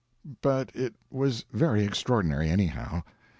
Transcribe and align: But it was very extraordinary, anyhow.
But 0.41 0.71
it 0.73 0.95
was 1.11 1.45
very 1.53 1.85
extraordinary, 1.85 2.49
anyhow. 2.49 3.03